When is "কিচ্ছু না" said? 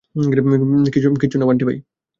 1.19-1.45